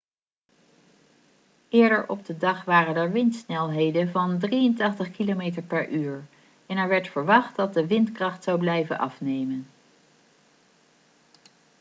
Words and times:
eerder 1.69 2.09
op 2.09 2.25
de 2.25 2.37
dag 2.37 2.65
waren 2.65 2.95
er 2.95 3.11
windsnelheden 3.11 4.09
van 4.11 4.39
83 4.39 5.11
km/u 5.11 6.23
en 6.67 6.77
er 6.77 6.87
werd 6.87 7.07
verwacht 7.07 7.55
dat 7.55 7.73
de 7.73 7.87
windkracht 7.87 8.43
zou 8.43 8.59
blijven 8.59 8.97
afnemen 8.99 9.67